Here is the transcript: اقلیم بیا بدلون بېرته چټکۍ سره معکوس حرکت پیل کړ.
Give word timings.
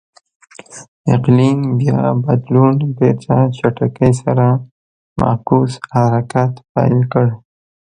اقلیم 1.15 1.59
بیا 1.79 2.01
بدلون 2.25 2.75
بېرته 2.97 3.37
چټکۍ 3.57 4.11
سره 4.23 4.47
معکوس 5.19 5.73
حرکت 5.93 6.53
پیل 6.73 6.99
کړ. 7.11 7.25